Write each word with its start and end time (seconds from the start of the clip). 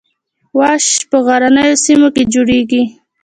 واش 0.57 0.85
په 1.09 1.17
غرنیو 1.25 1.81
سیمو 1.83 2.09
کې 2.15 2.23
جوړیږي 2.33 2.83